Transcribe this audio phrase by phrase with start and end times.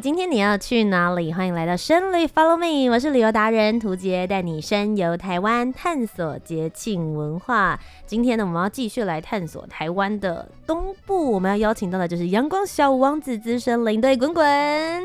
[0.00, 1.32] 今天你要去哪里？
[1.32, 7.78] 欢迎来到深旅，Follow me，我是旅游达人涂杰，带你深游台湾，探索节庆文化。
[8.06, 11.32] 今天呢，我们要继续来探索台湾的东部。
[11.32, 14.44] 我们要邀请到的就是阳光小王子资深领队滚滚。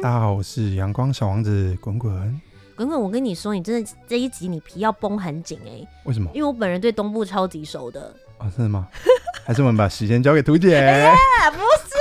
[0.02, 2.41] 大家好，我是阳光小王子滚滚。
[2.75, 5.88] 滚滚，我跟你说，你真的这一集你皮要绷很紧哎、欸。
[6.03, 6.30] 为什么？
[6.36, 8.14] 因为我本人对东部超级熟的。
[8.38, 8.88] 啊，真的吗？
[9.44, 10.78] 还是我们把时间交给屠洁？
[10.78, 11.94] 哎呀，不是。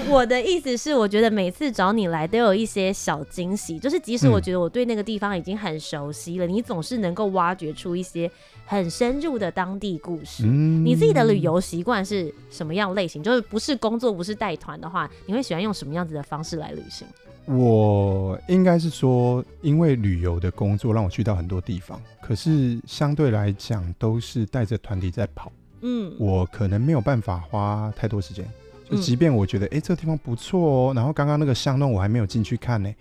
[0.00, 8.30] 但我的意思是，我觉得每次找你来都有一些小惊喜，就是即使我觉得我对那个地方已经很熟悉了，嗯、你总是能够挖掘出一些
[8.64, 10.44] 很深入的当地故事。
[10.46, 13.22] 嗯、你自己的旅游习惯是什么样类型？
[13.22, 17.06] 就是不是工作，不是带团的话，你会喜欢用什么样子的方式来旅行？
[17.46, 25.52] 我应该是说，因为旅游的工作让我去到很多地方，可是相对来讲都是带着团体在跑。
[25.82, 28.46] 嗯，我可能没有办法花太多时间。
[28.90, 30.60] 就即便我觉得，哎、欸，这个地方不错
[30.90, 32.92] 哦，然后刚刚那个巷弄我还没有进去看呢，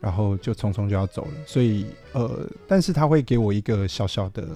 [0.00, 1.32] 然后就匆匆就要走了。
[1.46, 4.48] 所以，呃，但是他会给我一个小小的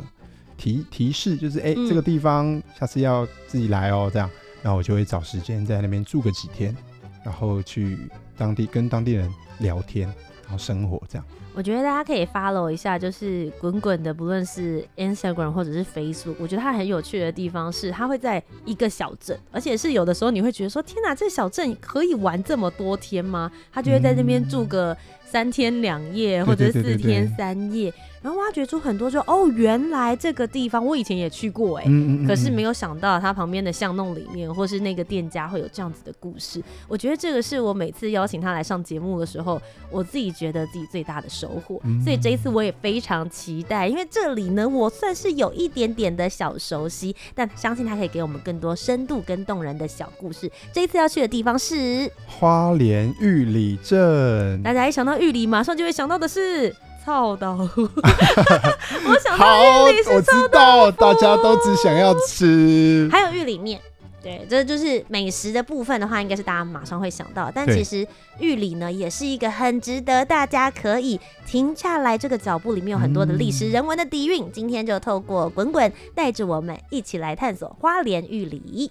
[0.57, 4.29] 提提示，就是，哎、欸，这个地方下次要自己来哦，这样，
[4.63, 6.77] 然后我就会找时间在那边住个几天，
[7.25, 7.99] 然后去
[8.37, 10.07] 当地跟当地人聊天，
[10.43, 11.27] 然后生活这样。
[11.55, 16.35] 我觉得大家可以 follow 一下，就是滚滚的，不论是 Instagram 或者是 Facebook。
[16.41, 23.51] 我觉得它很有趣的地方是，它会在一个小镇，而且是有的时候你会觉得说，天哪，这小镇可以玩这么多天吗？
[23.73, 27.93] 他就会在那边住个三天两夜，或者是四天三夜。
[28.23, 36.63] 然后挖掘出很多就，就哦，原来这个地方我以前也去过哎，嗯嗯嗯，可是没有想到它旁边的巷弄里面，或是那个店家会有这样子的故事。
[36.89, 39.61] 我觉得这个是我每次邀请他来上节目的时候，
[39.91, 41.79] 我自己觉得自己最大的收获。
[42.03, 50.51] 所以这一次我也非常期待，因为这里呢，我算是有一点点的小熟悉，但相信他可以给我们更多深度跟动人的小故事。
[50.73, 56.75] 这一次要去的地方是花莲玉里镇，大家一想到玉里，马上就会想到的是。
[57.07, 63.79] 臭豆腐，我想到玉里是臭豆腐，我知道大家都只想要吃，还有玉里面，
[64.23, 67.53] 对，这就是美食的部分的话，应该是大家马上会想到。
[67.55, 68.09] 但其实
[68.39, 74.43] 玉里呢，也是一个很值得大家可以停下来，这个脚步里面有很多的历史人文的底蕴。
[74.43, 78.91] 嗯、今天就透过滚滚带着我们一起来探索花莲玉里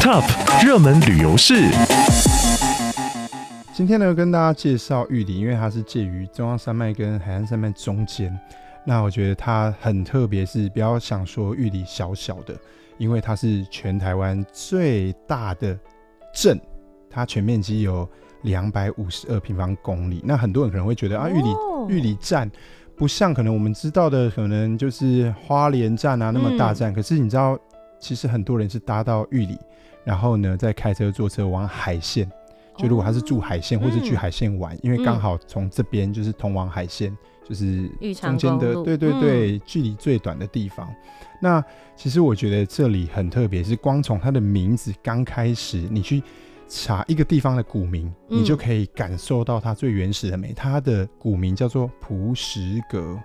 [0.00, 0.22] Top
[0.64, 1.64] 热门旅游市。
[3.76, 8.34] 今天呢，跟大家介绍玉里，因为它是介于中央山脉跟海岸山脉中间。
[8.86, 12.56] 那我觉得它很特别，是不要想说玉里小小的，
[12.96, 15.78] 因为它是全台湾最大的
[16.32, 16.58] 镇，
[17.10, 18.08] 它全面积有
[18.44, 20.22] 两百五十二平方公里。
[20.24, 21.48] 那很多人可能会觉得啊，玉里
[21.86, 22.50] 玉里站
[22.96, 26.90] 不像可能我们知道的，可能就是花莲站啊那么大站。
[26.92, 27.58] 嗯、可是你知道，
[28.00, 29.58] 其实很多人是搭到玉里，
[30.02, 32.26] 然后呢再开车坐车往海线。
[32.76, 37.16] 就如果他是住海线或者去海线玩，嗯、因为刚好从这边就是通往海线，嗯、
[37.48, 40.88] 就是中间的，对对对，嗯、距离最短的地方。
[41.40, 41.62] 那
[41.94, 46.22] 其实我觉得这里很特别，是光从它的名字刚开始，你去
[46.68, 50.52] 查一个地方的古名，嗯、你就可以感受到它最原始的美。
[50.54, 53.18] 它的古名叫做璞石阁，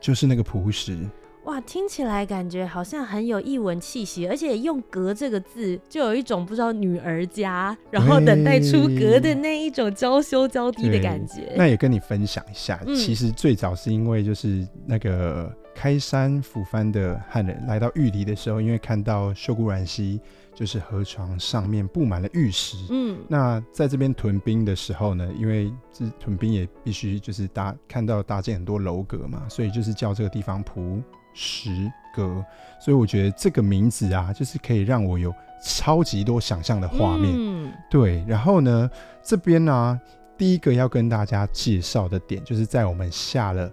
[0.00, 0.98] 就是那个璞石。
[1.44, 11.52] 哇，听起来感觉好像很有异文气息，而且用“格”这个字，就有一种不知道女儿家，然后等待出格的那一种娇羞娇滴的感觉。
[11.56, 20.20] 那也跟你分享一下，嗯、其实最早是因为就是那个开山抚番的汉人来到玉里的时候，因为看到秀姑峦溪
[20.54, 32.44] 就是河床上面布满了玉石，嗯，那在这边屯兵的时候呢，因为这屯兵也必须就是搭看到搭建很多楼阁嘛，所以就是叫这个地方璞石阁，
[32.80, 35.32] 所以我觉得这个名字啊，就是可以让我有
[35.62, 37.32] 超级多想象的画面。
[37.36, 38.24] 嗯，对。
[38.26, 38.90] 然后呢，
[39.22, 40.00] 这边呢、啊，
[40.36, 43.70] 第一个要跟大家介绍的点，就是在我们下了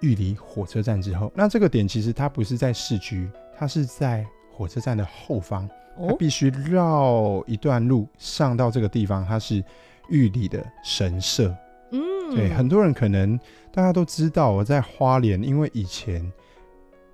[0.00, 9.62] 玉里火车站之后，那这个点其实它不是在市区，它是在火车站的后方，它必须绕一段路上到这个地方，它是
[10.08, 11.54] 玉里的神社。
[11.92, 12.00] 嗯，
[12.34, 13.38] 对，很多人可能
[13.70, 16.30] 大家都知道，我在花莲，因为以前。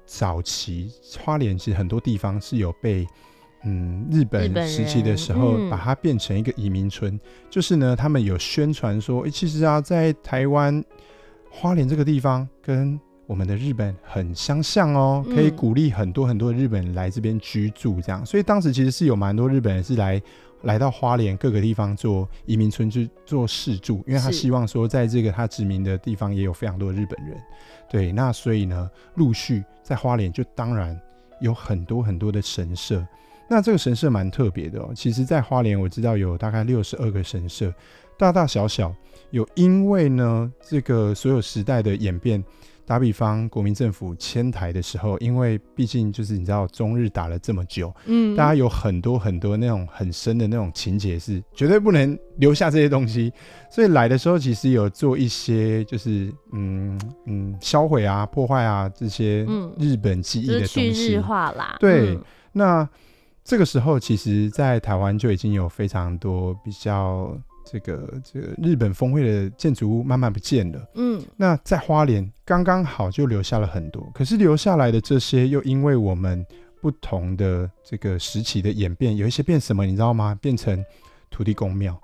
[0.07, 3.07] 早期花莲其实很多地方是有被
[3.65, 7.19] 嗯日本时期的时候，嗯、把它变成一个移民村。
[7.49, 10.85] 就是呢，他们有宣传说，哎、欸，其实啊，在台湾
[11.51, 18.23] 花莲这个地方跟我们的日本很相像哦，可以鼓励很多很多的日本人来这边居住，这样。
[18.23, 20.21] 嗯、所以当时其实是有蛮多日本人是来
[20.65, 27.37] 来到花莲各个地方做移民村去做试住，因为他希望说，在这个他殖民的地方也有非常多的日本人。
[27.89, 30.99] 对，那所以呢，陆续在花莲就当然
[31.41, 33.07] 有很多很多的神社。
[33.49, 34.91] 那这个神社蛮特别的哦。
[34.95, 37.73] 其实，在花莲我知道有大概六十二个神社，
[38.19, 38.95] 大大小小。
[39.31, 42.43] 有因为呢，这个所有时代的演变。
[42.87, 53.33] 打比方，国民政府迁台的时候，因为毕竟就是你知道中日打了这么久，嗯，大家有很多很多那种很深的那种情节，是绝对不能留下这些东西。
[53.71, 59.47] 所以来的时候，其实有做一些就是嗯嗯销毁啊、破坏啊这些
[59.79, 61.77] 日本记忆的东西，嗯就是、去日化啦。
[61.81, 62.89] 对，嗯、那
[63.43, 67.35] 这个时候，其实，在台湾就已经有非常多比较。
[67.65, 76.45] 这个这个日本峰会的建筑物慢慢不见了，嗯，那在花莲刚刚好就留下了很多，可是留下来的这些又因为我们
[76.83, 80.39] 不同的这个时期的演变，有一些变什么你知道吗？
[80.43, 80.85] 变成
[81.31, 81.99] 土地公庙，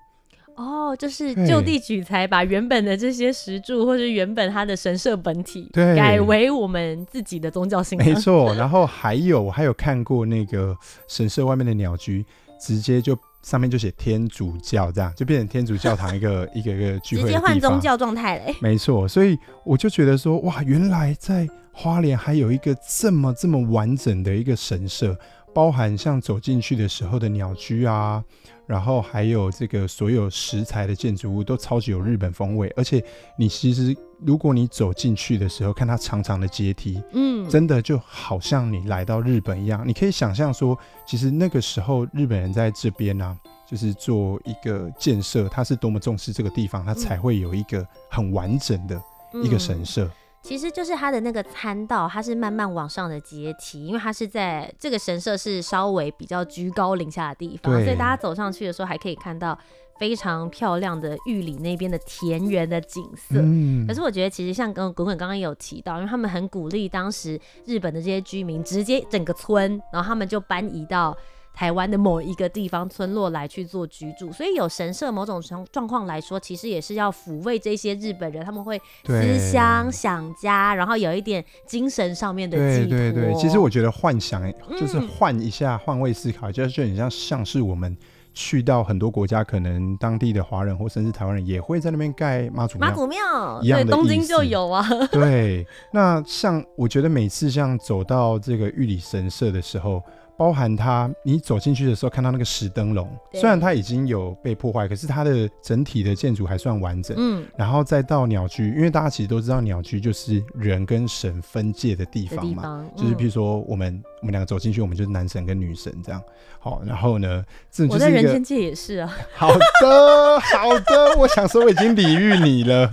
[0.56, 8.54] 哦，就是就地取材，把原本的这些石柱或者原本它的神社本体，对，改为我们自己的宗教信仰，没错。
[8.54, 10.74] 然后还有我还有看过那个
[11.06, 12.24] 神社外面的鸟居，
[12.58, 13.14] 直接就。
[13.42, 18.54] 上面就写天主教，这样就变成天主教堂一个 一个一个聚会直接换宗教状态嘞。
[18.60, 25.16] 没错，所以我就觉得说，哇，原来在花莲还有一个这么这么完整的一个神社，
[25.54, 28.22] 包含像走进去的时候的鸟居啊。
[28.66, 33.04] 然后还有这个所有石材的建筑物都超级有日本风味，而且
[33.37, 33.92] 你其实
[34.25, 39.82] 如果你走进去的时候，看它长长的阶梯，嗯，真的就好像你来到日本一样。
[39.87, 43.37] 你可以想象说，其实那个时候日本人在这边呢、啊，
[43.67, 49.00] 就是做一个建设，他是多么重视这个地方，他才会有一个很完整的
[49.43, 50.05] 一个神社。
[50.05, 50.11] 嗯
[50.43, 59.58] 其实就是它的那个参道，它是慢慢往上的阶梯，因为它是在这个神社是稍微比较居高临下的地方，所以大家走上去的时候还可以看到
[60.00, 63.37] 非常漂亮的玉里那边的田园的景色。
[63.37, 71.17] 嗯，可是我觉得其实像跟滚滚刚刚也有提到，因为他们很鼓励当时日本的这些居民直接整个村，然后他们就搬移到。
[71.52, 82.97] 台湾的某一个地方村落来去做居住，所以有神社，某种状状况来说，其实也是要抚慰这些日本人，他们会思乡想家，然后有一点精神上面的寄托。
[82.97, 84.41] 对对对，其实我觉得幻想
[84.79, 87.94] 就是换一下，换、嗯、位思考，就是就很像像是我们
[88.32, 92.88] 去到很多国家，可能当地的华人或甚至台湾人也会在那边盖妈祖庙。
[92.88, 94.86] 妈祖庙一样的，对，东京就有啊。
[95.12, 100.02] 对，那像我觉得每次像走到这个玉里神社的时候。
[100.40, 107.14] 包含它，你走进去的时候看到那个石灯笼，虽然它已经有被破坏，可是它的整体的建筑还算完整。
[107.20, 116.22] 嗯，然后再到鸟居，因为大家其实都知道鸟居就是人跟神分界的地方嘛，方嗯、就是比如说我们我们两个走进去，我们就是男神跟女神这样。
[116.58, 119.14] 好，然后呢，这就是，我在人间界也是啊。
[119.37, 122.90] 好的，好的，我想说我已经礼遇你了。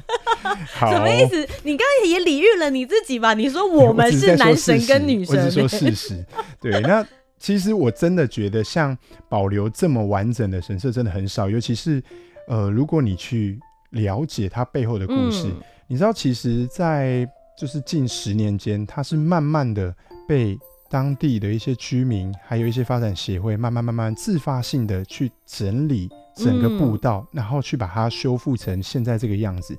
[0.74, 1.48] 好， 什么意思？
[1.64, 3.34] 你刚刚也礼遇了你自己吧？
[3.34, 6.26] 你说我们是男神跟女神，我是说事实。
[6.60, 7.08] 对，那。
[7.40, 8.98] 其实我真的觉得，像
[9.30, 12.02] 保留这么完整的神社真的很少，尤其是，
[12.48, 13.60] 呃，如果你去
[13.92, 19.96] 了解它背后的故事，嗯、你知道，其实，在就是近十年间，它是慢慢的
[20.28, 20.58] 被
[20.90, 29.78] 当地的一些居民，还有一些发展协会，慢慢慢慢自发性的去整理整个步道，嗯、然后去把它修复成现在这个样子。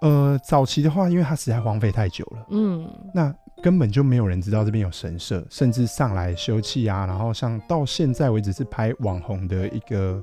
[0.00, 3.34] 呃，早期的话，因为它实在荒废太久了，嗯，那。
[3.64, 10.22] 根本就没有人知道这边有神社，甚至上来休憩啊，然后像到现在为止是拍网红的一个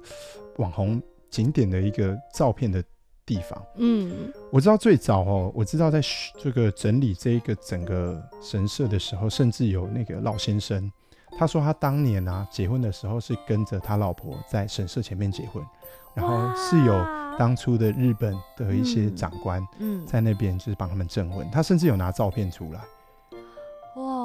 [0.58, 2.84] 网红景点的一个照片的
[3.26, 3.60] 地方。
[3.78, 6.00] 嗯，我知道最早哦，我知道在
[6.40, 10.92] 这个整理这一个整个神社的时候，甚至有那个老先生，
[11.36, 15.66] 他说他当年啊结婚的时候是跟着他老婆在神社前面结婚，
[16.14, 16.94] 然后是有
[17.40, 22.82] 当初的日本的一些长官嗯在那边就是帮他们证婚，他甚至有拿照片出来。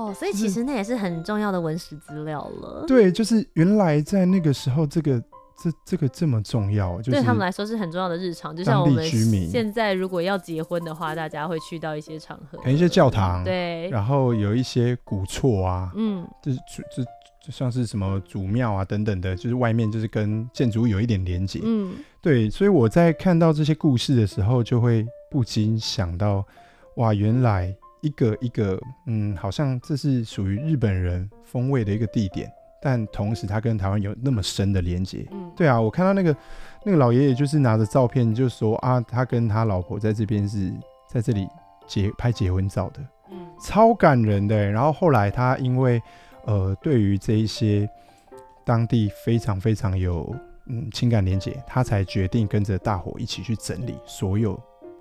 [0.06, 2.84] 哇，所以其实那也是很重要的文史资料了。
[2.86, 5.20] 对，就是原来在那个时候，这个
[5.60, 8.54] 这这个这么重要，就是对他们来说是很重要的日常。
[8.54, 9.04] 就像我们
[9.50, 17.02] 现在如果要结婚的话，大家会去到一些场合，一些教堂，对，然后有一些古厝啊，嗯，就是就
[17.44, 26.46] 就像是什么祖庙啊等等的，就是外面就是跟建筑物有一点连接，嗯，对，所以我在看到这些故事的时候，就会不禁想到，
[26.96, 27.74] 哇，原来。
[28.06, 32.48] 一个一个，嗯，好像这是属于日本人风味的一个地点，
[32.80, 35.26] 但同时他跟台湾有那么深的连接。
[35.32, 36.36] 嗯，对啊，我看到那个
[36.84, 40.72] 那个老爷爷就是拿着照片就说啊，他跟他老婆在这边是
[41.08, 41.48] 在这里
[41.86, 43.00] 结拍结婚照的，
[43.32, 44.70] 嗯，超感人的。
[44.70, 46.00] 然后后来他因为
[46.44, 47.88] 呃对于这一些
[48.64, 50.32] 当地非常非常有
[50.66, 54.56] 嗯情感连接，他才决定跟着大伙一起去整理所有。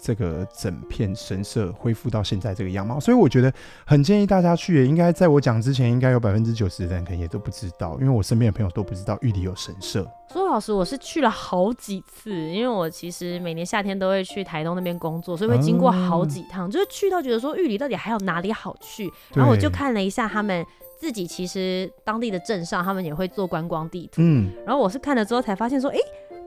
[0.05, 3.51] 这个整片神社恢复到现在这个样貌，所以我觉得
[3.87, 4.75] 很建议大家去。
[4.75, 10.07] 也应该在我讲之前，应该有百分之九十的人可能也都不知道，因为我身边的朋友都不知道玉里有神社。
[10.31, 19.11] 说老实，我是去了好几次，因为我其实每年夏天都会去台东那边工作，所以会经过好几趟，嗯、就是去到觉得说玉里到底还有哪里好去。
[19.33, 20.63] 然后我就看了一下他们
[20.99, 24.21] 自己，其实当地的镇上他们也会做观光地图。
[24.21, 25.97] 嗯，然后我是看了之后才发现说，哎。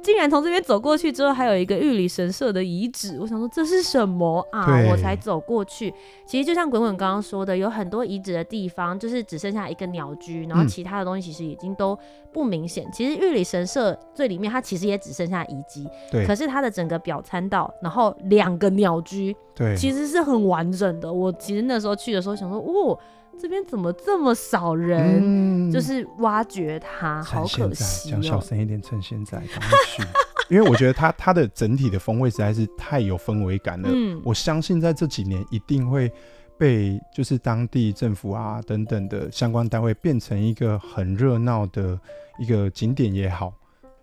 [0.02, 3.19] 竟然从这边走过去之后，还有一个玉里神社的遗址。
[3.21, 4.67] 我想说这是什么啊？
[4.90, 5.93] 我才走过去。
[6.26, 11.99] 其实就像滚滚刚刚说的，有很多遗址的地方，就是只剩下一个鸟居，然后其他的东西其实已经都
[12.33, 12.85] 不明显。
[12.87, 15.88] 嗯、其实玉里神社最里面，它其实也只剩下遗迹。
[16.11, 16.26] 对。
[16.26, 21.12] 可是它的整个表参道，然后两个鸟居，对，其实是很完整的。
[21.12, 22.99] 我其实那时候去的时候想说，哦。
[23.40, 25.21] 这边怎么这么少人？
[25.23, 28.12] 嗯、就是挖掘它，好可惜哦。
[28.12, 30.02] 讲小声一点，趁现在赶快去，
[30.54, 33.88] 因为我觉得它它的整体的风味实在是太有氛围感了。
[33.92, 36.11] 嗯，我相信在这几年一定会
[36.59, 41.99] 被就是当地政府啊等等的相关单位变成一个很热闹的
[42.38, 43.52] 一个景点也好。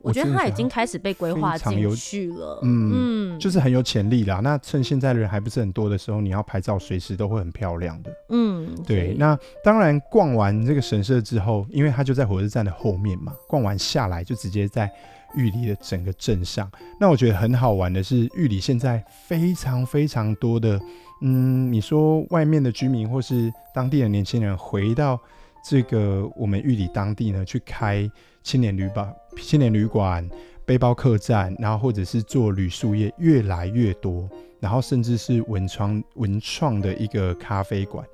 [0.05, 4.39] 我觉得它已经开始被规划进去了，嗯，嗯，就是很有潜力啦。
[4.43, 9.15] 那趁现在的人还不是很多的时候，你要拍照，随时都会很漂亮的，嗯，对。
[9.17, 14.89] 那当然，逛完这个神社之后，因为它就在火车站的后面嘛，逛完下来就直接在
[15.35, 16.71] 玉里的整个镇上。
[16.99, 20.79] 那我觉得很好玩的是，玉里现在非常非常多的，
[21.21, 25.19] 嗯，你说外面的居民或是当地的年轻人回到
[25.67, 28.07] 这个我们玉里当地呢，去开
[28.45, 29.13] 青年旅馆。
[29.41, 30.29] 青年旅馆、
[30.65, 38.05] 背包客栈，然后或者是做旅宿业越来越多，然后甚至是文创文创的一个咖啡馆，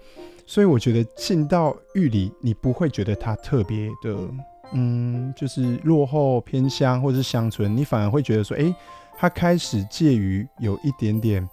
[0.48, 4.18] 所以我觉得进到玉里，你不会觉得它特别的，
[4.72, 8.74] 嗯，就是落后偏乡或者是乡村，你反而会觉得说，哎、
[9.18, 11.48] 它开始介于有一点点，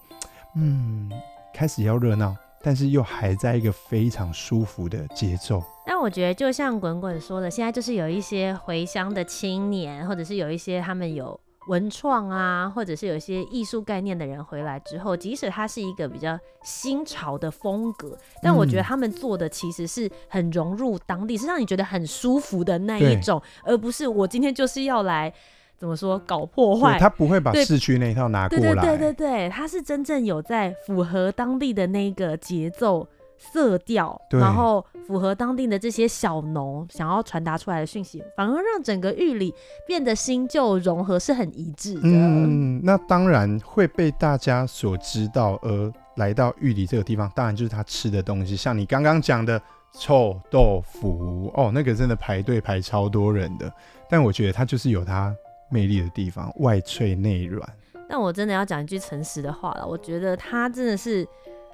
[0.56, 1.10] 嗯，
[1.52, 2.34] 开始要热闹。
[2.60, 5.62] 但是又还在一个非常舒服的节奏。
[5.90, 25.32] 但我觉得，就像滚滚说的，现在就是有一些回乡的青年，或者是有一些他们有文创啊，或者是有一些艺术概念的人回来之后，即使他是一个比较新潮的风格，但我觉得他们做的其实是很融入当地，是让你觉得很舒服的那一种，而不是我今天就是要来。
[25.78, 26.98] 怎么说搞破坏？
[26.98, 28.74] 他不会把市区那一套拿过来。
[28.74, 33.06] 对对对对对，他是真正有在符合当地的那个节奏、
[33.38, 39.54] 色调，然后符合当地的这些小农想要传达出来的讯息，反而让整个玉里
[39.86, 42.00] 变得新旧融合是很一致的。
[42.04, 49.60] 嗯，那当然会被大家所知道，而来到玉里这个地方，当然就是他吃的东西，像你刚刚讲的
[49.92, 53.72] 臭豆腐哦，那个真的排队排超多人的，
[54.10, 55.34] 但我觉得它就是有它。
[55.70, 57.62] 魅力的地方，外脆内软。
[58.08, 61.28] 但我真的要讲一句诚实的话了，我觉得他真的是。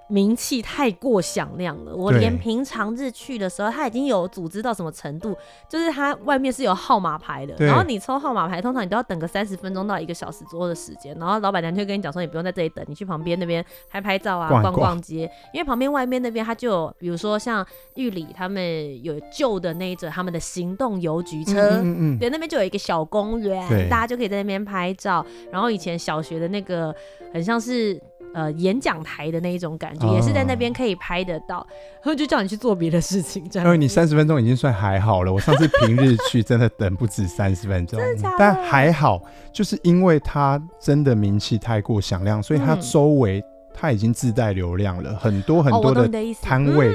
[0.08, 5.34] 名气太过响亮了，我连平常日去的时候，他已经有组织到什么程度？
[5.66, 26.94] 就是他外面是有号码牌的，然后你抽号码牌，通常你都要等个三十分钟到一个小时左右的时间，然后老板娘就跟你讲说，你不用在这里等，你去旁边那边拍拍照啊，逛逛，逛逛街，因为旁边外面那边他就有，比如说像玉里他们有旧的那一种他们的行动邮局车，嗯嗯嗯，对，那边就有一个小公园，大家就可以在那边拍照，然后以前小学的那个
[27.32, 27.98] 很像是。
[28.34, 31.66] 呃，演讲台的那一种感觉，也是在那边可以拍得到，
[32.02, 33.66] 然后就叫你去做别的事情，这样。
[33.66, 37.98] 因为你三十分钟已经算还好了，我上次平日去真的等不止三十分钟，
[38.38, 39.22] 但还好，
[39.52, 46.10] 就是因为它真的名气太过响亮，所以它周围它已经自带流量了，很多很多的
[46.42, 46.92] 摊位。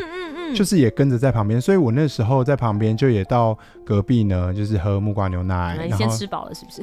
[0.56, 3.56] 就是也跟着在旁边，所以我那时候在旁边就也到
[3.86, 5.78] 隔壁呢，就是喝木瓜牛奶。
[5.86, 6.82] 你先吃饱了是不是？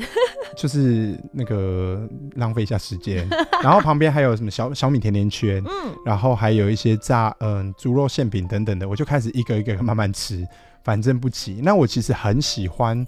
[0.57, 3.27] 就是那个浪费一下时间，
[3.63, 10.47] 然后旁边还有什么小小米甜甜圈，嗯，然后还有一些炸嗯猪肉馅饼等等的，我就开始一个一个慢慢吃，
[10.85, 11.61] 反正不急。
[11.63, 13.07] 那我其实很喜欢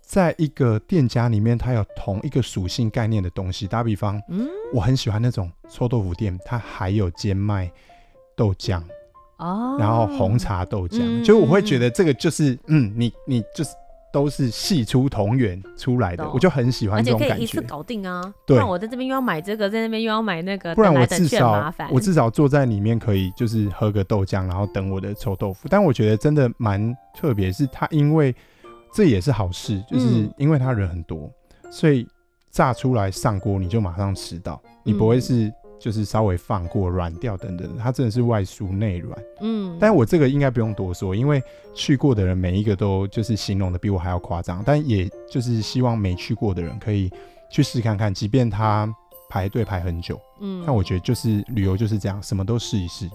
[0.00, 3.66] 在一个店家里面，它有同一个属性概念的东西。
[3.66, 7.70] 打比方，嗯，我很喜欢那种臭豆腐店，它还有兼卖
[8.36, 8.82] 豆浆。
[9.38, 13.70] 哦，然后红茶豆浆，嗯、就我会觉得这个就是，嗯，你你就是
[14.12, 17.66] 都是系出同源出来的，懂我就很喜欢这种感可以一次觉。
[17.66, 18.22] 搞定啊！
[18.46, 21.72] 对不然我在这边又要买这个，在那边又要买那个，不然我至少。
[21.90, 25.68] 我至少坐在里面可以就是喝个豆浆，然后等我的臭豆腐。
[25.68, 28.34] 但我觉得真的蛮特别，是它因为
[28.92, 31.30] 这也是好事，就是嗯因为他人很多，
[31.70, 32.06] 所以
[32.50, 39.18] 炸出来上锅你就马上吃到，你不会是就是稍微放过软掉等等，它真的是外酥内软。
[39.40, 41.42] 嗯，但我这个应该不用多说，因为
[41.74, 44.62] 去过的人每一个都就是形容的比我还要夸张。
[44.66, 47.10] 但也就是希望没去过的人可以
[47.50, 48.92] 去试看看，即便他
[49.30, 53.08] 排队排很久，嗯但我觉得就是旅游就是这样，什么都试一试。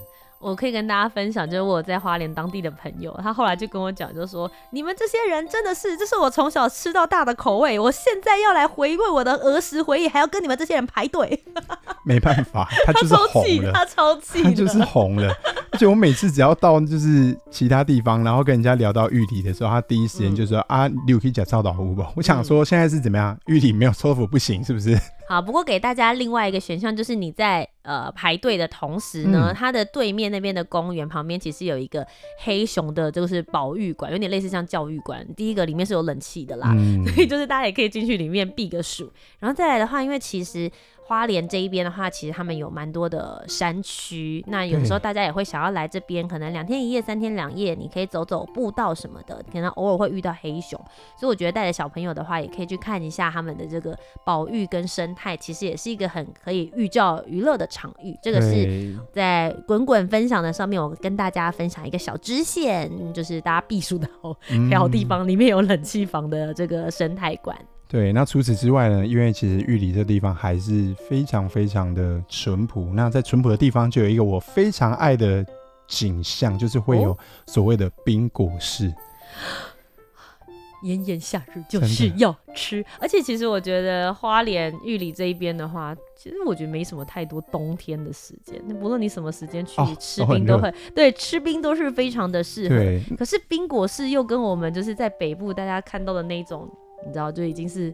[0.44, 11.44] 我可以跟大家分享，就是我在花莲当地的朋友，他后来就跟我讲，就说你们这些人真的是，这是我从小吃到大的口味，我现在要来回味我的儿时回忆，还要跟你们这些人排队。
[12.06, 15.34] 没办法，他他就是红了，他超气，他就是红了。
[15.72, 22.06] 而且我每次只要到就是其他地方，然后跟人家聊到玉里的时候，他第一时间就说、啊，你有可以讲臭豆腐不？
[22.16, 23.38] 我想说现在是怎么样？
[23.46, 25.00] 玉里没有臭豆腐不行，是不是？
[25.28, 32.06] 好，不过给大家另外一个选项，就是你在呃排队的同时呢，嗯它的对面那边的公园旁边其实有一个
[32.40, 35.26] 黑熊的，就是保育馆，有点类似像教育馆。
[35.36, 39.12] 第一个里面是有冷气的啦，嗯， 所以就是大家也可以进去里面避个暑。
[39.40, 40.70] 然后再来的话，因为其实
[41.06, 50.80] 花莲这一边的话，其实他们有蛮多的山区，那有的时候大家也会想要来这边，可能两天一夜、三天两夜，你可以走走步道什么的，可能偶尔会遇到黑熊，
[51.18, 58.18] 所以我觉得带着小朋友的话，也可以去看一下他们的这个保育跟生态，其实也是一个很可以寓教于乐的场域。
[58.24, 64.30] 这个是在滚滚分享的上面，我跟大家分享一个小支线，就是大家避暑的好
[64.80, 67.58] 好地嗯方，里面有冷气房的这个生态馆。
[67.94, 69.06] 对，那除此之外呢？
[69.06, 72.92] 因为其实玉里这地方还是非常非常的淳朴。
[72.92, 75.46] 那在淳朴的地方，就有一个我非常爱的
[75.88, 78.92] 景象，就是会有所谓的冰果室。
[80.82, 88.60] 炎炎夏日就是要吃，而且其实我觉得花莲玉里这一边的话，其实我觉得没什么太多冬天的时间。
[88.66, 93.16] 那不论你什么时间去哦吃冰都会，对，吃冰都是非常的适合。
[93.16, 96.68] 可是冰果室又跟我们就是在北部大家看到的那种，
[97.06, 97.94] 你知道，就已经是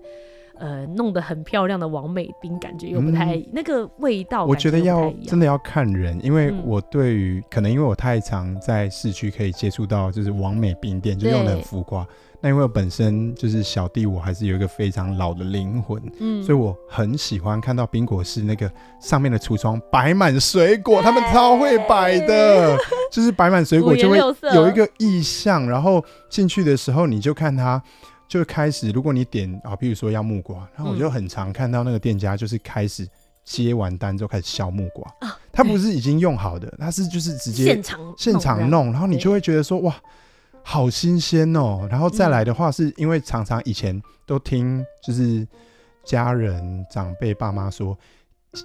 [0.57, 12.05] 呃弄得很漂亮的王美冰，感觉又不太、那个味道我觉得要真的要看人，因为嗯我对于、可能因为我太常在市区可以接触到就是王美冰店，就用的很浮夸。
[12.41, 22.77] 那因为我本身就是小弟，我还是有一个非常老的灵魂，嗯所以我很喜欢看到冰果室那个上面的橱窗摆满水果，他们超会摆的，
[23.11, 24.17] 就是摆满水果就会
[24.53, 27.81] 有一个意象，然后进去的时候你就看它。
[28.29, 33.05] 就开始，如果你点啊，比如说要木瓜，然后我就很常看到那个店家就是开始
[33.43, 35.35] 接完单之后开始削木瓜，啊。
[35.51, 39.93] 他不是已经用好的，他是就是直接现场现场弄，然后你就会觉得说哇，
[40.63, 41.87] 好新鲜哦。
[41.89, 45.45] 然后再来的话，是因为常常以前都听就是
[46.05, 47.97] 家人长辈爸妈说，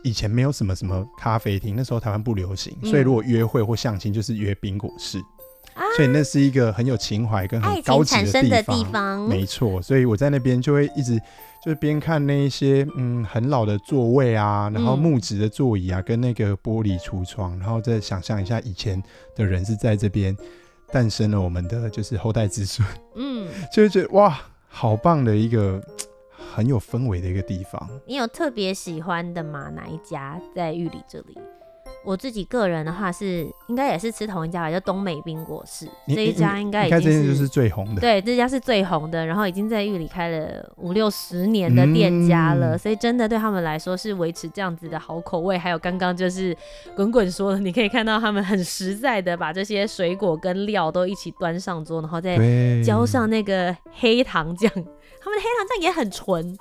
[0.03, 5.25] 以前没有什么什么咖啡厅，那时候台湾不流行，嗯所以如果约会或相亲就是约冰果室，啊
[5.97, 11.17] 所以那是一个很有情怀跟很高级的地地方，没错，所以我在那边就会一直
[11.63, 14.99] 就是边看那一些嗯很老的座位啊，然后嗯。
[14.99, 19.03] 木质的座椅啊，跟那个玻璃橱窗，然后再想象一下以前
[19.35, 20.37] 的人是在这边
[20.91, 25.83] 诞生了我们的就是后代子孙，嗯， 就会觉得哇，好棒的一个
[26.55, 27.89] 很有氛围的一个地方。
[28.07, 29.71] 你有特别喜欢的吗？
[29.75, 30.41] 哪一家？
[30.55, 31.37] 在玉里这里？
[32.05, 45.57] 我自己个人的话是，应该也是吃同一家吧，叫东美冰果室你这一家应该已经是就是最红的，对，这家是最红的，然后已经在玉里开了五六十年的店家了，嗯所以真的对他们来说是维持这样子的好口味。
[45.57, 46.57] 还有刚刚就是
[46.95, 52.37] 滚滚说的，你可以看到他们很实在的把这些水果跟料都一起端上桌，然后再，
[52.83, 54.81] 浇上那个黑糖酱， 他
[55.31, 56.57] 们的黑糖酱也很纯。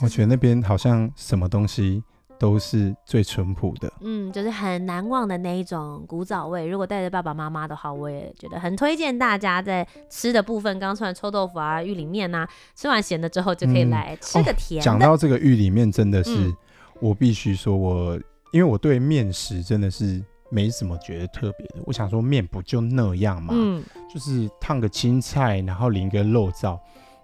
[0.00, 2.02] 我觉得那边好像什么东西
[2.38, 3.92] 都是最淳朴的。
[4.00, 6.66] 嗯，就是很难忘的那一种古早味。
[6.66, 14.84] 如果带着爸爸妈妈的话，我也觉得很推荐大家在吃的部分，刚刚吃完臭豆腐啊、玉里面啊，吃完咸的之后就可以嗯来吃个甜的。
[14.84, 16.56] 讲到这个玉里面，真的是、嗯
[17.00, 18.14] 我必须说我，
[18.50, 20.20] 因为我对面食真的是
[20.50, 21.76] 没什么觉得特别的。
[21.86, 23.80] 我想说面不就那样嘛，嗯，
[24.12, 26.76] 就是烫个青菜，然后淋个肉燥，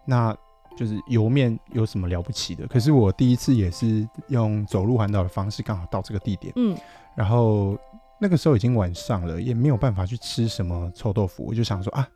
[0.06, 0.32] 那
[0.76, 2.66] 就是油面有什么了不起的？
[2.66, 6.76] 可是我第一次也是用走路环岛的方式，刚好到这个地点，嗯，
[7.16, 7.78] 然后
[8.20, 12.08] 那个时候已经晚上了，也没有办法去吃什么臭豆腐，我就想说啊。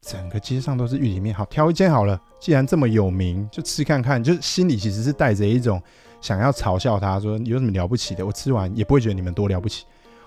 [0.00, 2.18] 整个街上都是玉里面，好挑一间好了。
[2.38, 4.22] 既然这么有名，就吃看看。
[4.22, 5.82] 就是心里其实是带着一种
[6.20, 8.24] 想要嘲笑他，说有什么了不起的？
[8.24, 9.84] 我吃完也不会觉得你们多了不起。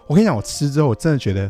[0.07, 1.49] 我跟你讲，我吃之后，我真的觉得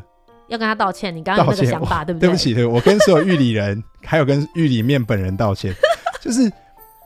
[0.50, 1.14] 要跟他道歉。
[1.14, 2.30] 你刚刚有那个想法，对不对？
[2.30, 5.74] 对不起，对，我跟所有玉里人，还有跟玉里面本人道歉。
[6.22, 6.50] 就是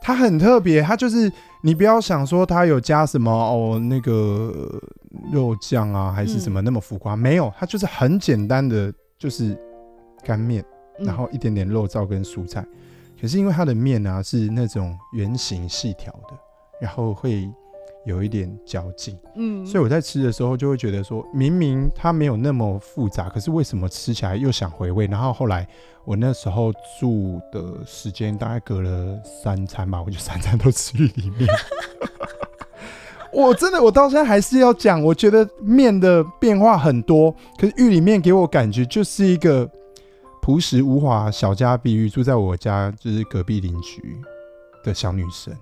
[0.00, 4.80] 它很特别，它就是你不要想说它有加什么哦，那个
[5.32, 9.58] 肉酱啊，还是什么那么浮夸，嗯、没有，它就是很简单的，就是
[10.22, 10.64] 干面，
[11.00, 12.60] 然后一点点肉燥跟蔬菜。
[12.60, 12.68] 嗯、
[13.20, 16.38] 可是因为它的面啊是那种圆形细条的，
[16.80, 17.50] 然后会。
[18.06, 25.08] 有一点嚼劲，嗯，所以我在吃的时候就会觉得说，明明它没有那么复杂，可是为什么吃起来又想回味？
[25.08, 25.66] 然后后来
[26.04, 31.48] 我那时候住的时间大概隔了三餐吧，我就三餐都吃玉里面。
[33.32, 39.68] 我真的，我到现在还是要讲，我觉得面的变化很多，可是玉里面给我感觉就是一个
[40.40, 44.16] 朴实无华、小家碧玉，住在我家就是隔壁邻居
[44.84, 45.52] 的小女生。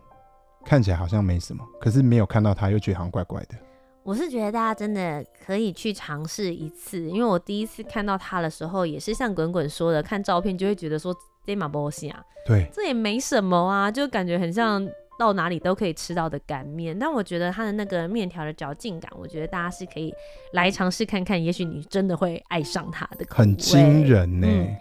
[0.64, 3.56] 看起来好像没什么，可是没有看到它，又觉得好像怪怪的。
[4.02, 14.86] 我是觉得大家真的可以去尝试一次，因为我第一次看到它的时候，也是像滚滚说的，看照片就会觉得说这马波西啊，对，这也没什么啊，就感觉很像
[15.18, 16.98] 到哪里都可以吃到的干面。
[16.98, 20.12] 但我觉得它的那个面条的嚼劲感，我觉得大家是可以
[20.52, 24.64] 来尝试看看，也许你真的会爱上它的口味，很惊人呢、欸。
[24.64, 24.76] 嗯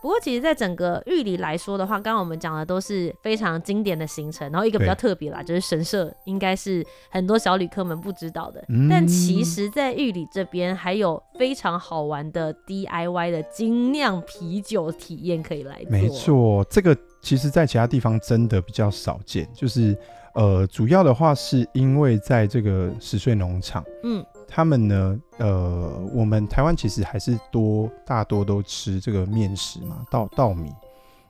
[0.00, 4.50] 不过，其实，在整个玉里来说的话，刚刚我们讲的都是非常经典的行程。
[4.52, 8.64] 然后一个比较特别啦，就是神社，应该是很多小旅客们不知道的。
[8.68, 15.90] 嗯、但其实，在玉里这边还有非常好玩的 DIY 的精酿啤酒体验可以来做。
[15.90, 19.48] 没错，这个其实在其他地方真的比较少见。
[19.52, 19.98] 就是
[20.34, 24.24] 呃，主要的话是因为在这个十岁农场，嗯。
[24.48, 25.20] 他们呢？
[25.36, 30.72] 呃，我们台湾其实还是多大多都吃这个面食嘛，稻稻米。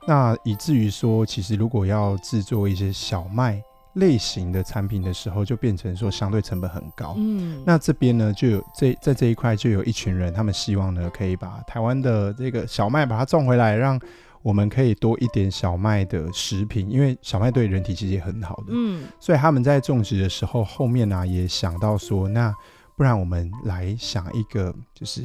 [0.06, 3.60] 那以至于说，其实如果要制作一些小麦
[3.94, 7.14] 类型的产品的时候，就变成说相对成本很高。
[7.18, 14.00] 嗯，那这边呢，就有这在这一块就有一群人，他们希望呢，可以把台湾的这个小麦把它种回来，让
[14.40, 18.68] 我们可以多一点小麦的食品，因为小麦对人体其实也很好的。
[18.68, 22.54] 嗯，所以他们在种植的时候，后面呢、啊、也想到说，那。
[22.98, 25.22] 不然我们来想一个，就是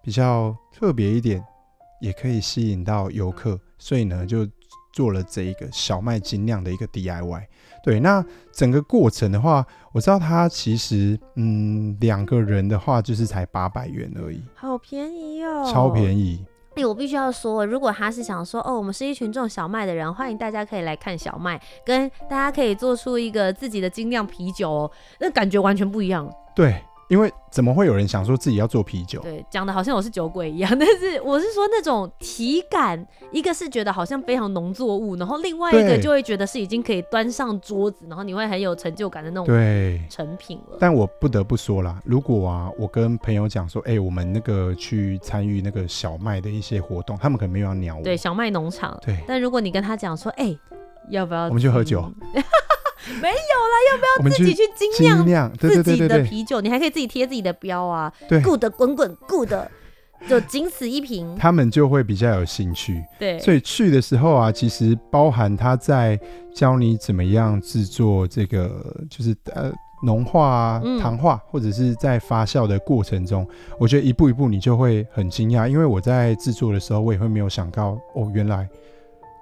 [0.00, 1.44] 比较特别一点，
[2.00, 4.46] 也可以吸引到游客，所以呢就
[4.92, 7.42] 做了这一个小麦精酿的一个 DIY。
[7.82, 16.46] 对，那整个过程的话，我知道它其实嗯两个人的话就是才八百元而已，好便宜哦，超便宜。
[16.76, 26.32] 哎、欸，我必须要说，如果他是想说哦，我们是一群种小麦的人，欢迎大家可以来看小麦，跟大家可以做出一个自己的精酿啤酒哦，那感觉完全不一样。
[26.54, 26.80] 对。
[27.08, 29.20] 因为怎么会有人想说自己要做啤酒？
[29.20, 40.76] 对，讲的好像我是酒鬼一样， 但是我是说那种体感，一个是觉得好像非常农作物，然后另外一个就会觉得是已经可以端上桌子，然后你会很有成就感的那种对成品了。
[40.80, 48.02] 但我不得不说啦，如果啊，我跟朋友讲说，哎、欸，我们那个去参与那个小麦的一些活动，他们可能没有要鸟我。
[48.02, 48.98] 对，小麦农场。
[49.04, 49.16] 对。
[49.26, 50.58] 但如果你跟他讲说，哎、欸，
[51.10, 51.44] 要不要？
[51.44, 52.10] 我们去喝酒。
[53.22, 56.60] 没有啦，要不要自己去精酿自己的啤酒？
[56.60, 58.12] 你还可以自己贴自己的标啊。
[58.28, 59.52] 对，good 滚滚 good，
[60.28, 61.36] 就仅此一瓶。
[61.38, 63.04] 他们就会比较有兴趣。
[63.18, 66.18] 对，所以去的时候啊，其实包含他在
[66.54, 73.46] 教你怎么样制作这个，就是呃浓化啊、糖化，或者是在发酵的过程中，
[73.78, 75.68] 我觉得一步一步你就会很惊讶。
[75.68, 78.68] 因为我在制作的时候，我也会没有想到哦，原来。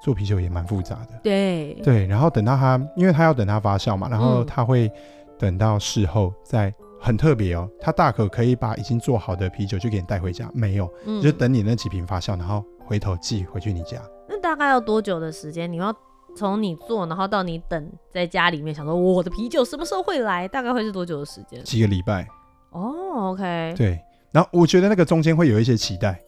[0.04, 4.92] 做啤酒也蛮复杂的，对对，然后等到它，因为它要等它发酵嘛，然后它会
[5.38, 13.98] 等到事后再很特别哦，他大可可以把已经做好的啤酒就给你带回家，没有，嗯、就等你那几瓶发酵，然后回头寄回去你家。
[14.28, 15.72] 那大概要多久的时间？
[15.72, 15.94] 你要
[16.36, 20.46] 从你做，然后到你等在家里面，想说我的啤酒什么时候会来？
[20.46, 21.64] 大概会是多久的时间？
[21.64, 22.28] 几个礼拜。
[22.72, 23.74] 哦，OK。
[23.74, 23.98] 对，
[24.32, 26.20] 然后我觉得那个中间会有一些期待。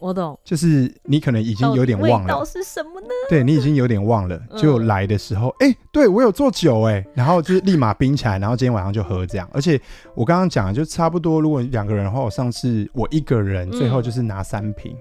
[0.00, 3.08] 我懂，就是你可能已经有点忘了，是什么呢？
[3.28, 9.48] 对，你已经有点忘了，就来的时候，哎、嗯欸，对我有做酒哎，然后就是立马冰起来，然后今天晚上就喝这样。
[9.52, 9.80] 而且
[10.14, 14.96] 我刚刚讲的就差不多，如果两个人的话，我上次我一个人最后就是拿三瓶，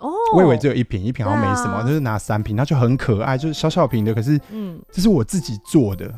[0.00, 6.12] 哦、嗯，我以为只有一瓶，一瓶好像没什么，啊、就是拿三瓶，那就很可爱，就是小小瓶的，可是嗯，这是我自己做的。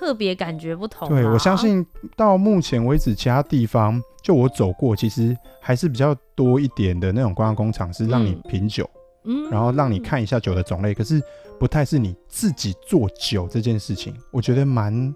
[0.00, 1.06] 特别感觉不同。
[1.10, 1.86] 对，我相信
[2.16, 8.88] 到目前为止，其他地方就我走过，其实还是比较多一点的那种观光工厂，是让你品酒，
[9.24, 11.22] 嗯，然后让你看一下酒的种类，可是
[11.58, 15.14] 不太是你自己做酒这件事情，我觉得蛮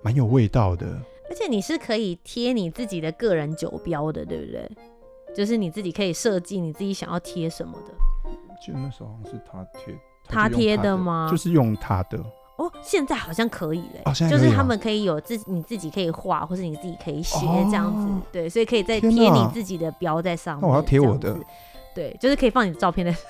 [0.00, 0.86] 蛮有味道的。
[1.28, 4.70] 而且你是可以贴你自己的个人酒标的，对不对？
[5.36, 7.92] 就是你自己可以设计你自己想要贴什么的。
[8.66, 9.94] 就那时候好像是他贴，
[10.26, 11.28] 他贴的吗？
[11.30, 12.18] 就是用他的。
[12.62, 20.62] 哦，现在好像可以嘞，哦，就是他们可以有自你自己可以画，或是你自己可以写这样子，哦、对，所以可以再贴你自己的标在上面。
[20.62, 21.36] 那我要贴我的，
[21.94, 23.12] 对，就是可以放你的照片的。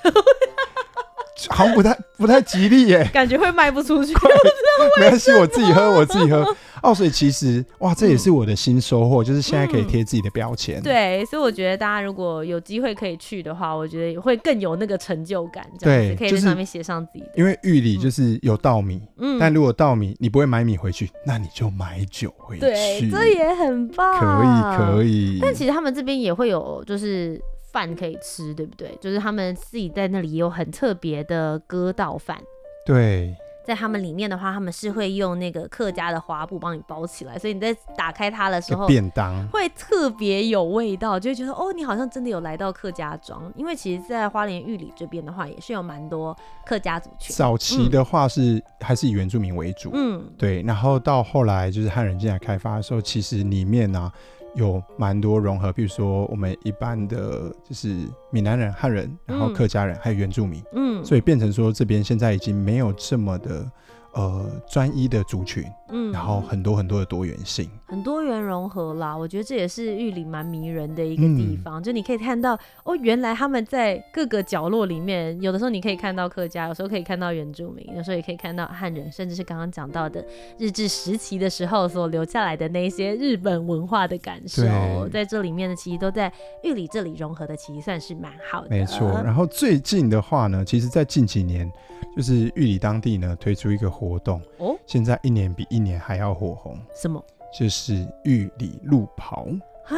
[1.49, 4.13] 好像不太不太吉利耶，感觉会卖不出去。
[4.13, 6.55] 没关系，我自己喝，我自己喝。
[6.83, 10.83] 哦，所以其实哇，这也是我的新收获，嗯、就是现在可以贴自己的标签、嗯。
[10.83, 15.65] 对，所以我觉得大家如果有机会可以去的话，我觉得会更有那个成就感。
[15.79, 17.31] 对，可以在上面写上自己的。
[17.35, 22.61] 因为玉里就是有稻米，嗯，但如果稻米你不会买米回去，那你就买酒回去。
[22.61, 24.19] 对，这也很棒。
[24.19, 25.39] 可以，可以。
[25.41, 27.41] 但其实他们这边也会有，就是。
[27.73, 28.95] 饭可以吃，对不对？
[29.01, 32.37] 就是他们自己在那里也有很特别的割稻饭。
[32.85, 43.51] 对，在他们里面的话，他们是会用那个客家的花布帮你包起来，所以你在打开它的时候，便当会特别有味道，就会觉得哦，你好像真的有来到客家庄。
[43.55, 47.35] 因为其实，在花莲玉里这边的话，也是有蛮多客家族群。
[47.35, 50.61] 早期的话是、嗯、还是以原住民为主，嗯，对。
[50.63, 54.13] 然后到后来就是汉人进来开发的时候，其实里面呢、啊。
[54.55, 63.69] 有蛮多融合，比如说我们一般的就是闽南人、汉人，然后客家人，嗯、还有原住民，嗯，所以变成说这边现在已经没有这么的。
[64.13, 69.17] 呃，专一的族群，嗯，然后很多很多的多元性，很多元融合啦。
[69.17, 80.23] 我觉得这也是玉里蛮迷人的一个地方，嗯、就你可以看到哦，原来他们在各个角落里面，有的时候你可以看到客家，有时候可以看到原住民，有时候也可以看到汉人，甚至是刚刚讲到的
[80.59, 84.63] 日治时期的时候所留下来的那些日本文化的感受，
[85.11, 88.69] 在这里面呢，其实都在玉里这里融合的，其实算是蛮好的。
[88.69, 89.09] 没错。
[89.23, 91.67] 然后最近的话呢，其实在近几年，
[92.15, 94.02] 就是玉里当地呢推出一个。
[94.03, 96.77] 活动哦，现在一年比一年还要火红。
[96.95, 97.23] 什么？
[97.57, 99.47] 就是玉里路跑
[99.85, 99.95] 啊？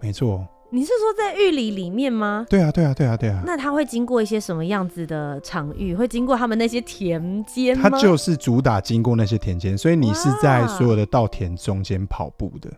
[0.00, 0.46] 没错。
[0.74, 2.46] 你是说在玉里里面吗？
[2.48, 3.42] 对啊，对啊，对啊，对啊。
[3.46, 5.94] 那他会经过一些什么样子的场域？
[5.94, 7.90] 会经过他们那些田间吗？
[7.90, 12.70] 他就是主打经过那些田间，所以你是在所有的稻田中间跑步的。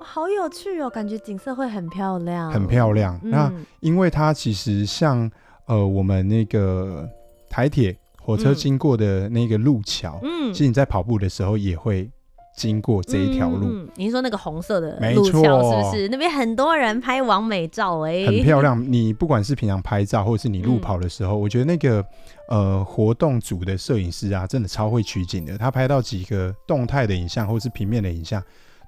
[0.00, 3.20] 好有趣哦，感觉景色会很漂亮，很漂亮。
[3.24, 5.30] 嗯、那因为它其实像
[5.66, 7.08] 呃，我们那个
[7.50, 7.94] 台铁。
[8.22, 12.08] 火车经过的那个路桥，嗯，其实你在跑步的时候也会
[12.56, 13.66] 经过这一条路。
[13.68, 16.08] 嗯，您说那个红色的路桥是不是？
[16.08, 18.80] 那边很多人拍网美照哎，很漂亮。
[18.92, 22.04] 你不管是平常拍照，或者是你路跑的时候，我觉得那个
[22.48, 25.58] 呃活动组的摄影师啊，真的超会取景的。
[25.58, 28.42] 他拍到几个动态的影像，或是平面的影像，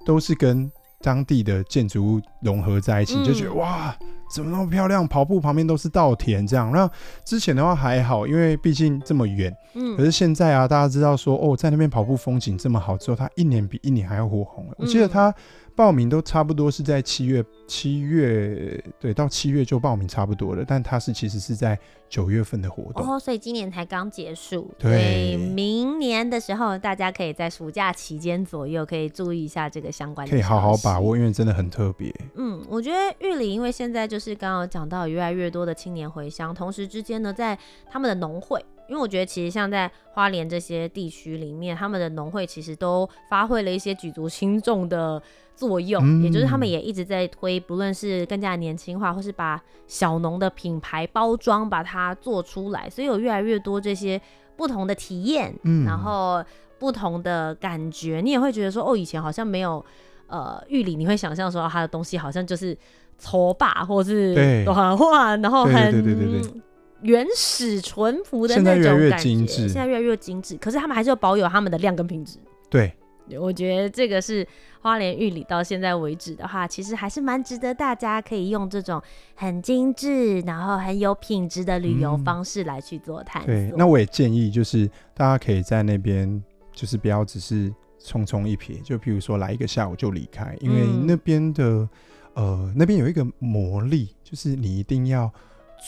[0.05, 0.71] 都是跟
[1.01, 3.95] 当地的建筑物融合在一起，就觉得哇。
[4.29, 5.07] 怎么那么漂亮？
[5.07, 6.71] 跑步旁边都是稻田，这样。
[6.71, 6.89] 那
[7.23, 9.55] 之前的话还好，因为毕竟这么远。
[9.73, 9.95] 嗯。
[9.95, 14.65] 可是现在啊，大家知道说，哦，在那边跑步风景这么好之后，它一年比一年还要火红。
[14.77, 15.33] 我记得它。
[15.77, 20.63] 报名都差不多是在七月，七月对，到七月就报名差不多了。
[20.65, 24.71] 但它是其实是在九月份的活动哦，所以今年才刚结束。
[24.79, 32.09] 对，明年的时候，大家可以在暑假期间左右可以注意一下这个相关的，可以好好把握，因为真的很特别。
[32.35, 37.57] 嗯，我觉得玉里，因为现在就是刚刚讲到越来越多的青年回乡，同时之间呢，在
[37.89, 38.65] 他们的农会。
[38.87, 45.19] 因为我觉得，其实像在花莲这些地区里面，他们的农会其实都发挥了一些举足轻重的
[45.55, 54.21] 作用，嗯、也就是他们也一直在推，不论是更加年轻化，或是把小农的品牌包装把它做出来，所以有越来越多这些
[54.55, 56.45] 不同的体验，嗯、然后
[56.77, 59.83] 不同的感觉，你也会觉得说，哦，以前好像没有
[60.27, 62.77] 呃玉里，你会想象说它的东西好像就是
[63.17, 65.91] 粗霸或是短话，然后很。
[65.91, 66.61] 对对对对对
[67.01, 70.57] 原始淳朴的那种感觉，现在越来越精致。
[70.57, 72.39] 可是他们还是要保有他们的量跟品质。
[72.67, 72.91] 对，
[73.39, 74.47] 我觉得这个是
[74.81, 78.99] 花莲玉里到现在为止的话，其实还是蛮值得大家可以用这种
[79.35, 83.53] 很精致，然后很有品质的旅游方式来去做探索。
[83.53, 87.69] 对，那我也建议就是大家可以在那边，就是不要只是
[88.01, 91.89] 匆匆一瞥，就譬如说来一个下午就离开，因为那边的、嗯、
[92.35, 95.29] 呃那边有一个魔力，就是你一定要。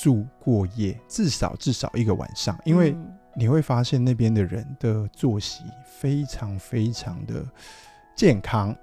[0.03, 2.95] 住过夜，至少至少一个晚上，因为
[3.35, 5.63] 你会发现那边的人的作息
[5.99, 7.43] 非常非常的
[8.15, 8.75] 健康，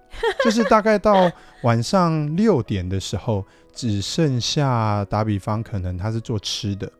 [0.42, 1.30] 就是大概到
[1.62, 6.90] 晚上 六点的时候，只剩下打比方，可能他是做吃的，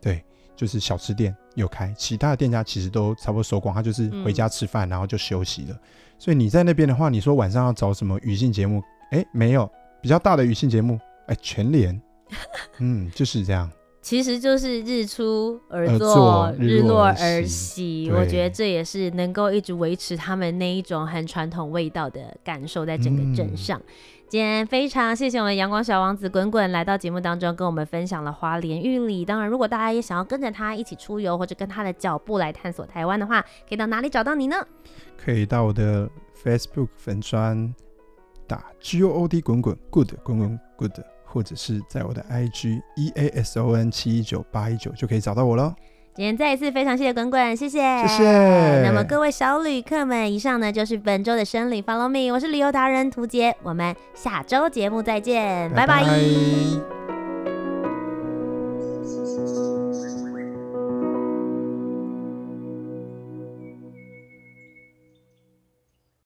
[0.00, 0.24] 对，
[0.56, 5.78] 就是小吃店有开，其他的店家其实都差不多收光，他就是回家吃饭，然后就休息了。
[6.16, 8.82] 所以你在那边的话，你说晚上要找什么娱性节目？
[9.10, 12.00] 哎，没有，比较大的语性节目，哎，全联。
[12.78, 13.70] 嗯，就是这样。
[14.00, 23.78] 其实就是日出而而作，日落而而息我觉得这也是能够一直维持他们那一种很传统味道的感受，在整个镇上。
[23.78, 23.92] 嗯
[24.28, 29.24] 今天非常谢谢我们阳光小王子滚滚来到节目当中，跟我们分享了花莲玉里。
[29.24, 34.56] 当然，如果大家也想要跟着他一起出游，或者跟他的脚步来探索台湾的话，可以到哪里找到你呢？
[35.16, 36.06] 可以到我的
[36.44, 37.74] Facebook 粉专
[38.48, 45.74] 打 G O O D 滚滚 Good 滚滚 Good，或者是在我的 IG E A S O N 七一九八一九就可以找到我了。
[46.14, 56.02] 今天再一次非常谢谢滚滚，谢谢，谢谢那么各位小旅客们，以上呢就是本周的生理 Follow Me，我是旅游达人涂杰，我们下周节目再见，拜拜。
[56.02, 57.17] 拜拜